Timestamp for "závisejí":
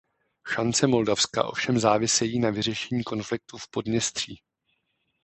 1.79-2.39